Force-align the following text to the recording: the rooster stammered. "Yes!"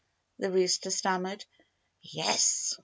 the 0.39 0.49
rooster 0.49 0.89
stammered. 0.89 1.45
"Yes!" 2.01 2.75